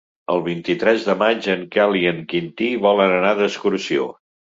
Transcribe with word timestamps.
El 0.35 0.39
vint-i-tres 0.45 1.03
de 1.09 1.13
maig 1.19 1.49
en 1.55 1.61
Quel 1.75 1.93
i 1.99 2.01
en 2.13 2.21
Quintí 2.31 2.71
volen 2.87 3.13
anar 3.19 3.35
d'excursió. 3.41 4.09